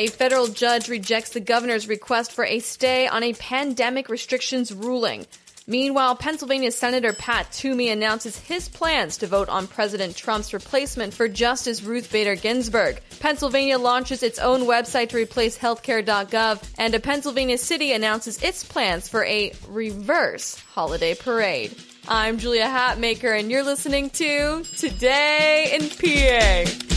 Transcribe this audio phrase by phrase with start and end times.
[0.00, 5.26] A federal judge rejects the governor's request for a stay on a pandemic restrictions ruling.
[5.66, 11.26] Meanwhile, Pennsylvania Senator Pat Toomey announces his plans to vote on President Trump's replacement for
[11.26, 13.00] Justice Ruth Bader Ginsburg.
[13.18, 19.08] Pennsylvania launches its own website to replace healthcare.gov, and a Pennsylvania city announces its plans
[19.08, 21.74] for a reverse holiday parade.
[22.06, 26.87] I'm Julia Hatmaker, and you're listening to Today in PA.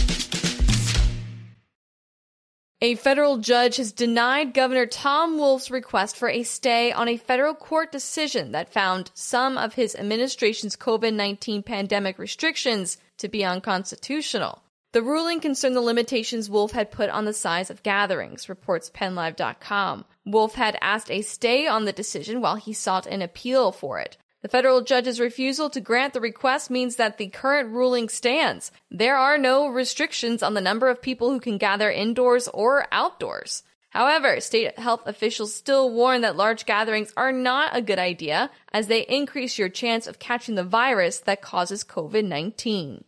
[2.83, 7.53] A federal judge has denied Governor Tom Wolf's request for a stay on a federal
[7.53, 14.63] court decision that found some of his administration's COVID 19 pandemic restrictions to be unconstitutional.
[14.93, 20.05] The ruling concerned the limitations Wolf had put on the size of gatherings, reports PennLive.com.
[20.25, 24.17] Wolf had asked a stay on the decision while he sought an appeal for it.
[24.41, 28.71] The federal judge's refusal to grant the request means that the current ruling stands.
[28.89, 33.61] There are no restrictions on the number of people who can gather indoors or outdoors.
[33.91, 38.87] However, state health officials still warn that large gatherings are not a good idea as
[38.87, 43.03] they increase your chance of catching the virus that causes COVID 19.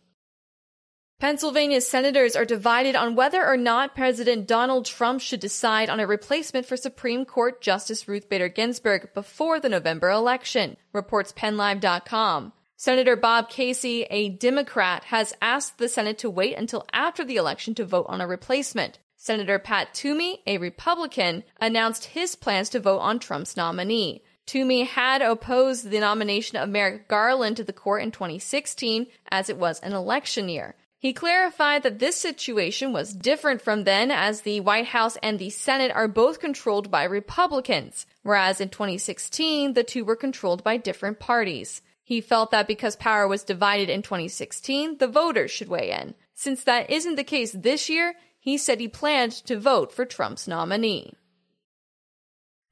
[1.24, 6.06] Pennsylvania's senators are divided on whether or not President Donald Trump should decide on a
[6.06, 12.52] replacement for Supreme Court Justice Ruth Bader Ginsburg before the November election, reports PennLive.com.
[12.76, 17.74] Senator Bob Casey, a Democrat, has asked the Senate to wait until after the election
[17.76, 18.98] to vote on a replacement.
[19.16, 24.22] Senator Pat Toomey, a Republican, announced his plans to vote on Trump's nominee.
[24.44, 29.56] Toomey had opposed the nomination of Merrick Garland to the court in 2016 as it
[29.56, 30.74] was an election year.
[31.04, 35.50] He clarified that this situation was different from then as the White House and the
[35.50, 41.20] Senate are both controlled by Republicans, whereas in 2016 the two were controlled by different
[41.20, 41.82] parties.
[42.02, 46.14] He felt that because power was divided in 2016, the voters should weigh in.
[46.32, 50.48] Since that isn't the case this year, he said he planned to vote for Trump's
[50.48, 51.12] nominee.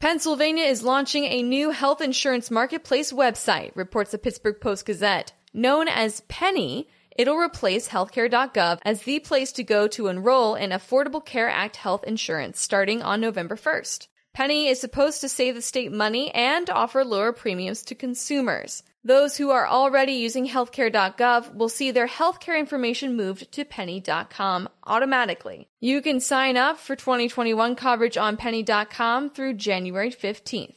[0.01, 5.35] Pennsylvania is launching a new health insurance marketplace website, reports the Pittsburgh Post Gazette.
[5.53, 11.25] Known as Pennie, It'll replace healthcare.gov as the place to go to enroll in Affordable
[11.25, 14.09] Care Act health insurance starting on November 1st.
[14.33, 18.83] Pennie is supposed to save the state money and offer lower premiums to consumers.
[19.05, 25.69] Those who are already using healthcare.gov will see their healthcare information moved to pennie.com automatically.
[25.81, 30.75] You can sign up for 2021 coverage on pennie.com through January 15th.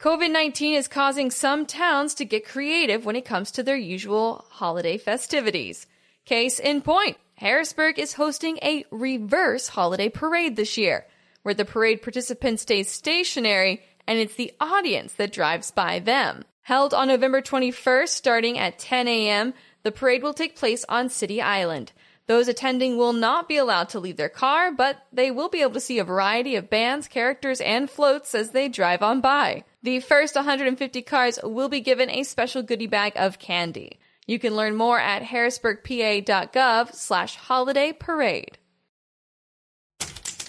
[0.00, 4.44] COVID 19 is causing some towns to get creative when it comes to their usual
[4.48, 5.88] holiday festivities.
[6.24, 11.04] Case in point, Harrisburg is hosting a reverse holiday parade this year,
[11.42, 16.44] where the parade participant stays stationary and it's the audience that drives by them.
[16.62, 21.42] Held on November 21st, starting at 10 a.m., the parade will take place on City
[21.42, 21.90] Island.
[22.28, 25.72] Those attending will not be allowed to leave their car, but they will be able
[25.72, 29.64] to see a variety of bands, characters, and floats as they drive on by.
[29.82, 33.98] The first 150 cars will be given a special goodie bag of candy.
[34.26, 38.58] You can learn more at harrisburgpa.gov slash holiday parade.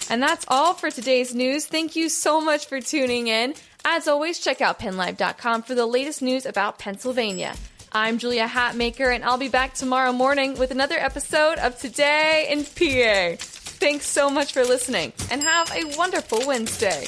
[0.09, 1.66] And that's all for today's news.
[1.66, 3.53] Thank you so much for tuning in.
[3.85, 7.56] As always, check out pennlive.com for the latest news about Pennsylvania.
[7.91, 12.63] I'm Julia Hatmaker, and I'll be back tomorrow morning with another episode of Today in
[12.63, 13.35] PA.
[13.39, 17.07] Thanks so much for listening, and have a wonderful Wednesday.